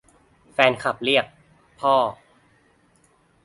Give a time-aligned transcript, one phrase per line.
[0.53, 1.25] แฟนคลับเรียก:
[1.79, 1.95] พ่อ